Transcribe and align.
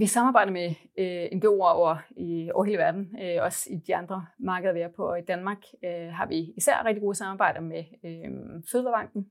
Vi 0.00 0.06
samarbejder 0.06 0.52
med 0.52 0.74
øh, 0.98 1.38
NGO'er 1.38 1.74
over, 1.74 1.96
i, 2.16 2.50
over 2.54 2.64
hele 2.64 2.78
verden, 2.78 3.16
øh, 3.22 3.42
også 3.42 3.68
i 3.72 3.76
de 3.76 3.96
andre 3.96 4.26
markeder, 4.38 4.72
vi 4.72 4.80
er 4.80 4.88
på. 4.88 5.08
Og 5.10 5.18
i 5.18 5.22
Danmark 5.22 5.58
øh, 5.84 6.08
har 6.08 6.26
vi 6.26 6.52
især 6.56 6.84
rigtig 6.84 7.02
gode 7.02 7.14
samarbejder 7.14 7.60
med 7.60 7.84
øh, 8.04 8.62
Fødevarebanken 8.72 9.30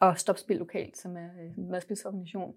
og 0.00 0.18
Stopspil 0.18 0.56
Lokalt, 0.56 0.98
som 0.98 1.16
er 1.16 1.28
øh, 1.42 1.58
en 1.58 1.70
madspilsorganisation. 1.70 2.54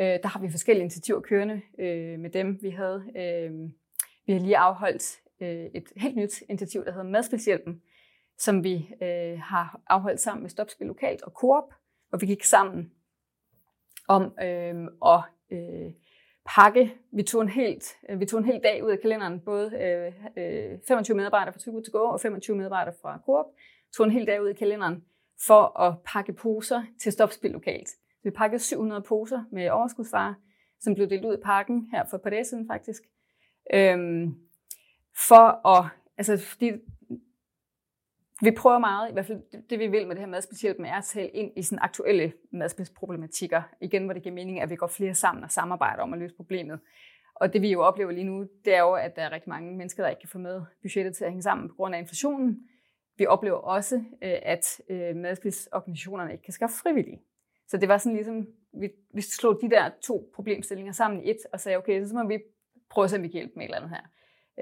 Øh, 0.00 0.06
der 0.06 0.26
har 0.28 0.40
vi 0.40 0.50
forskellige 0.50 0.82
initiativer 0.82 1.20
kørende 1.20 1.60
øh, 1.78 2.18
med 2.18 2.30
dem. 2.30 2.58
Vi 2.62 2.70
havde 2.70 3.04
øh, 3.16 3.70
vi 4.26 4.32
har 4.32 4.40
lige 4.40 4.58
afholdt 4.58 5.16
øh, 5.40 5.66
et 5.74 5.88
helt 5.96 6.16
nyt 6.16 6.42
initiativ, 6.48 6.84
der 6.84 6.92
hedder 6.92 7.10
Madspilshjælpen, 7.10 7.82
som 8.38 8.64
vi 8.64 8.90
øh, 9.02 9.40
har 9.40 9.80
afholdt 9.86 10.20
sammen 10.20 10.42
med 10.42 10.50
Stopspil 10.50 10.86
Lokalt 10.86 11.22
og 11.22 11.32
Coop, 11.32 11.74
hvor 12.08 12.18
vi 12.18 12.26
gik 12.26 12.44
sammen 12.44 12.92
om 14.08 14.22
øh, 14.42 14.86
at 15.06 15.22
øh, 15.50 15.92
pakke. 16.54 16.94
Vi 17.12 17.22
tog, 17.22 17.42
en 17.42 17.48
helt, 17.48 17.96
øh, 18.08 18.20
vi 18.20 18.26
tog 18.26 18.38
en 18.38 18.44
hel 18.44 18.60
dag 18.62 18.84
ud 18.84 18.90
af 18.90 19.00
kalenderen, 19.00 19.40
både 19.40 19.72
øh, 20.36 20.72
øh 20.72 20.78
25 20.88 21.16
medarbejdere 21.16 21.52
fra 21.52 21.60
Too 21.60 21.80
til 21.80 21.92
Gå 21.92 21.98
og 21.98 22.20
25 22.20 22.56
medarbejdere 22.56 22.94
fra 23.02 23.20
Coop, 23.26 23.46
tog 23.96 24.06
en 24.06 24.12
hel 24.12 24.26
dag 24.26 24.42
ud 24.42 24.48
af 24.48 24.56
kalenderen 24.56 25.04
for 25.46 25.80
at 25.80 25.94
pakke 26.04 26.32
poser 26.32 26.82
til 27.00 27.12
Stopspil 27.12 27.50
Lokalt. 27.50 27.88
Vi 28.24 28.30
pakkede 28.30 28.58
700 28.58 29.02
poser 29.02 29.44
med 29.52 29.70
overskudsvarer, 29.70 30.34
som 30.80 30.94
blev 30.94 31.10
delt 31.10 31.24
ud 31.24 31.34
i 31.34 31.40
pakken 31.44 31.88
her 31.92 32.04
for 32.10 32.16
et 32.16 32.22
par 32.22 32.30
dage 32.30 32.44
siden 32.44 32.66
faktisk. 32.66 33.02
Øhm, 33.74 34.34
for 35.28 35.68
at, 35.68 35.84
altså 36.18 36.38
fordi 36.38 36.72
vi 38.42 38.50
prøver 38.50 38.78
meget, 38.78 39.10
i 39.10 39.12
hvert 39.12 39.26
fald 39.26 39.42
det, 39.52 39.70
det 39.70 39.78
vi 39.78 39.86
vil 39.86 40.06
med 40.06 40.14
det 40.14 40.20
her 40.20 40.30
madspilshjælp, 40.30 40.80
er 40.80 40.94
at 40.94 41.04
tale 41.04 41.28
ind 41.28 41.52
i 41.56 41.62
sådan 41.62 41.78
aktuelle 41.82 42.32
madspilsproblematikker. 42.50 43.62
Igen, 43.80 44.04
hvor 44.04 44.12
det 44.12 44.22
giver 44.22 44.34
mening, 44.34 44.60
at 44.60 44.70
vi 44.70 44.76
går 44.76 44.86
flere 44.86 45.14
sammen 45.14 45.44
og 45.44 45.50
samarbejder 45.50 46.02
om 46.02 46.12
at 46.12 46.18
løse 46.18 46.34
problemet. 46.34 46.80
Og 47.34 47.52
det 47.52 47.62
vi 47.62 47.72
jo 47.72 47.80
oplever 47.80 48.10
lige 48.10 48.24
nu, 48.24 48.46
det 48.64 48.74
er 48.74 48.80
jo, 48.80 48.92
at 48.92 49.16
der 49.16 49.22
er 49.22 49.32
rigtig 49.32 49.48
mange 49.48 49.76
mennesker, 49.76 50.02
der 50.02 50.10
ikke 50.10 50.20
kan 50.20 50.28
få 50.28 50.38
med 50.38 50.62
budgettet 50.82 51.16
til 51.16 51.24
at 51.24 51.30
hænge 51.30 51.42
sammen 51.42 51.68
på 51.68 51.74
grund 51.74 51.94
af 51.94 51.98
inflationen. 51.98 52.68
Vi 53.16 53.26
oplever 53.26 53.56
også, 53.56 53.96
øh, 53.96 54.38
at 54.42 54.80
øh, 54.88 55.16
madspilsorganisationerne 55.16 56.32
ikke 56.32 56.44
kan 56.44 56.52
skaffe 56.52 56.76
frivillige. 56.76 57.20
Så 57.68 57.76
det 57.76 57.88
var 57.88 57.98
sådan 57.98 58.16
ligesom, 58.16 58.46
vi, 58.72 58.90
vi 59.14 59.20
slog 59.20 59.58
de 59.62 59.70
der 59.70 59.90
to 60.02 60.30
problemstillinger 60.34 60.92
sammen 60.92 61.24
i 61.24 61.30
et, 61.30 61.36
og 61.52 61.60
sagde, 61.60 61.78
okay, 61.78 62.04
så 62.04 62.14
må 62.14 62.28
vi 62.28 62.38
prøve 62.90 63.04
at 63.04 63.10
se, 63.10 63.16
om 63.16 63.22
vi 63.22 63.28
kan 63.28 63.32
hjælpe 63.32 63.52
med 63.56 63.64
et 63.64 63.68
eller 63.68 63.76
andet 63.76 63.90
her. 63.90 64.02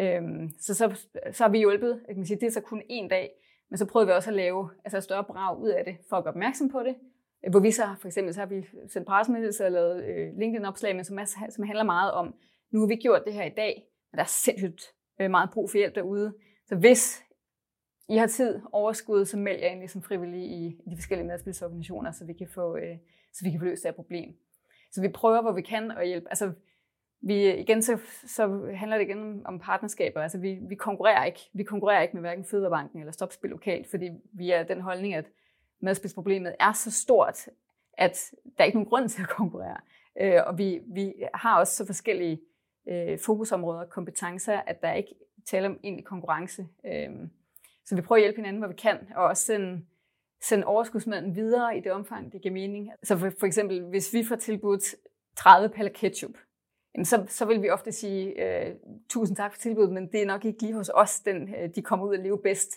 Øhm, 0.01 0.51
så, 0.61 0.75
så, 0.75 1.07
så 1.33 1.45
har 1.45 1.51
vi 1.51 1.59
hjulpet, 1.59 2.03
jeg 2.09 2.15
kan 2.15 2.27
sige, 2.27 2.41
det 2.41 2.47
er 2.47 2.51
så 2.51 2.61
kun 2.61 2.83
en 2.89 3.09
dag, 3.09 3.31
men 3.71 3.79
så 3.79 3.87
prøvede 3.87 4.07
vi 4.07 4.13
også 4.13 4.31
at 4.31 4.37
lave 4.37 4.71
altså 4.85 5.01
større 5.01 5.25
brag 5.25 5.59
ud 5.59 5.69
af 5.69 5.85
det, 5.85 5.97
for 6.09 6.17
at 6.17 6.25
gøre 6.25 6.33
opmærksom 6.33 6.69
på 6.69 6.81
det. 6.83 6.97
Øh, 7.45 7.51
hvor 7.51 7.61
vi 7.61 7.71
så, 7.71 7.95
for 8.01 8.07
eksempel, 8.07 8.35
så 8.35 8.41
har 8.41 8.47
vi 8.47 8.67
sendt 8.89 9.07
pressemeddelelser 9.07 9.65
og 9.65 9.73
lavet 9.73 10.05
øh, 10.05 10.39
LinkedIn-opslag, 10.39 10.97
men 10.97 11.05
som, 11.05 11.19
er, 11.19 11.25
som 11.51 11.65
handler 11.65 11.85
meget 11.85 12.13
om, 12.13 12.35
nu 12.71 12.81
har 12.81 12.87
vi 12.87 12.97
gjort 12.97 13.23
det 13.25 13.33
her 13.33 13.45
i 13.45 13.55
dag, 13.57 13.89
men 14.13 14.17
der 14.17 14.23
er 14.23 14.29
sindssygt 14.29 14.83
øh, 15.21 15.31
meget 15.31 15.51
brug 15.51 15.71
for 15.71 15.79
hjælp 15.79 15.95
derude. 15.95 16.35
Så 16.67 16.77
hvis 16.77 17.25
I 18.09 18.17
har 18.17 18.27
tid, 18.27 18.61
overskud, 18.73 19.25
så 19.25 19.37
meld 19.37 19.61
jer 19.61 19.69
ind 19.69 19.79
ligesom 19.79 20.03
frivillig 20.03 20.41
i, 20.41 20.67
i 20.67 20.91
de 20.91 20.97
forskellige 20.97 21.27
medspilsorganisationer, 21.27 22.13
så 22.13 22.25
vi 22.25 22.33
kan 22.33 22.49
få, 22.55 22.77
øh, 22.77 22.97
så 23.33 23.45
vi 23.45 23.51
kan 23.51 23.61
få 23.61 23.65
løst 23.65 23.83
det 23.83 23.89
her 23.89 23.97
problem. 23.97 24.35
Så 24.93 25.01
vi 25.01 25.09
prøver, 25.09 25.43
hvor 25.43 25.53
vi 25.53 25.63
kan 25.63 25.91
at 25.91 26.07
hjælpe. 26.07 26.29
Altså, 26.29 26.53
vi, 27.21 27.55
igen 27.55 27.83
så, 27.83 27.99
så 28.27 28.71
handler 28.75 28.99
det 28.99 29.05
igen 29.05 29.47
om 29.47 29.59
partnerskaber. 29.59 30.23
Altså 30.23 30.39
vi, 30.39 30.59
vi 30.69 30.75
konkurrerer 30.75 31.25
ikke. 31.25 31.41
Vi 31.53 31.63
konkurrerer 31.63 32.03
ikke 32.03 32.15
med 32.15 32.23
hverken 32.23 32.45
Fødevarebanken 32.45 33.01
eller 33.01 33.13
Stopspil 33.13 33.51
lokalt, 33.51 33.91
fordi 33.91 34.11
vi 34.33 34.51
er 34.51 34.63
den 34.63 34.81
holdning, 34.81 35.15
at 35.15 35.25
madspidsproblemet 35.81 36.55
er 36.61 36.73
så 36.73 36.91
stort, 36.91 37.49
at 37.93 38.31
der 38.45 38.51
er 38.59 38.65
ikke 38.65 38.79
nogen 38.79 38.89
grund 38.89 39.09
til 39.09 39.23
at 39.23 39.29
konkurrere. 39.29 39.77
Øh, 40.21 40.41
og 40.47 40.59
vi, 40.59 40.81
vi 40.87 41.15
har 41.35 41.59
også 41.59 41.77
så 41.77 41.87
forskellige 41.87 42.41
øh, 42.89 43.19
fokusområder 43.19 43.81
og 43.81 43.91
kompetencer, 43.91 44.61
at 44.67 44.83
der 44.83 44.93
ikke 44.93 45.15
taler 45.47 45.69
om 45.69 45.79
egentlig 45.85 46.05
konkurrence. 46.05 46.67
Øh, 46.87 47.11
så 47.85 47.97
vi 47.97 48.03
prøver 48.03 48.17
at 48.17 48.23
hjælpe 48.23 48.37
hinanden, 48.37 48.61
hvor 48.63 48.69
vi 48.69 48.75
kan, 48.75 48.99
og 49.17 49.25
også 49.25 49.45
sende, 49.45 49.85
sende 50.43 50.67
overskudsmaden 50.67 51.37
videre 51.37 51.79
i 51.79 51.81
det 51.81 51.93
omfang, 51.93 52.33
det 52.33 52.43
giver 52.43 52.53
mening. 52.53 52.91
Så 53.03 53.19
for, 53.19 53.31
for 53.39 53.47
eksempel, 53.47 53.85
hvis 53.85 54.15
vi 54.15 54.25
får 54.25 54.37
tilbudt 54.37 54.95
30 55.37 55.69
paller 55.69 55.93
ketchup, 55.93 56.35
jamen 56.95 57.05
så, 57.05 57.25
så 57.29 57.45
vil 57.45 57.63
vi 57.63 57.71
ofte 57.71 57.93
sige, 57.93 58.45
øh, 58.45 58.75
tusind 59.09 59.37
tak 59.37 59.53
for 59.53 59.61
tilbuddet, 59.61 59.93
men 59.93 60.13
det 60.13 60.23
er 60.23 60.27
nok 60.27 60.45
ikke 60.45 60.63
lige 60.63 60.75
hos 60.75 60.91
os, 60.95 61.21
den, 61.21 61.55
øh, 61.55 61.71
de 61.75 61.83
kommer 61.83 62.07
ud 62.07 62.17
og 62.17 62.23
leve 62.23 62.39
bedst. 62.43 62.71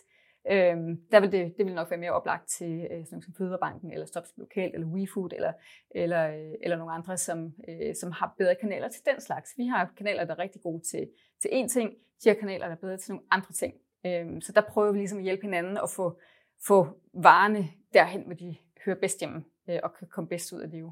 Øh, 0.51 0.77
der 1.11 1.19
vil 1.19 1.31
det, 1.31 1.53
det 1.57 1.65
vil 1.65 1.75
nok 1.75 1.89
være 1.89 1.99
mere 1.99 2.11
oplagt 2.11 2.49
til 2.49 2.79
øh, 2.79 2.89
sådan 2.89 3.07
noget 3.11 3.23
som 3.23 3.33
Fødevarebanken, 3.37 3.91
eller 3.91 4.05
Stops 4.05 4.33
Lokal, 4.37 4.71
eller 4.73 4.87
WeFood, 4.87 5.29
eller, 5.33 5.53
eller, 5.91 6.27
øh, 6.27 6.53
eller 6.63 6.77
nogle 6.77 6.93
andre, 6.93 7.17
som, 7.17 7.53
øh, 7.69 7.95
som 7.95 8.11
har 8.11 8.35
bedre 8.37 8.55
kanaler 8.61 8.89
til 8.89 9.01
den 9.05 9.21
slags. 9.21 9.53
Vi 9.57 9.65
har 9.65 9.93
kanaler, 9.97 10.25
der 10.25 10.33
er 10.33 10.39
rigtig 10.39 10.61
gode 10.61 10.83
til, 10.91 11.09
til 11.41 11.49
én 11.49 11.67
ting, 11.67 11.93
de 12.23 12.29
har 12.29 12.35
kanaler, 12.35 12.65
der 12.65 12.75
er 12.75 12.79
bedre 12.79 12.97
til 12.97 13.11
nogle 13.11 13.25
andre 13.31 13.53
ting. 13.53 13.73
Øh, 14.05 14.41
så 14.41 14.51
der 14.51 14.61
prøver 14.61 14.91
vi 14.91 14.97
ligesom 14.97 15.17
at 15.17 15.23
hjælpe 15.23 15.41
hinanden 15.41 15.77
og 15.77 15.89
få, 15.89 16.19
få 16.67 16.87
varerne 17.13 17.67
derhen, 17.93 18.21
hvor 18.25 18.33
de 18.33 18.55
hører 18.85 18.99
bedst 18.99 19.19
hjemme, 19.19 19.43
øh, 19.69 19.79
og 19.83 19.93
kan 19.93 20.07
komme 20.07 20.27
bedst 20.27 20.53
ud 20.53 20.61
af 20.61 20.69
livet. 20.69 20.91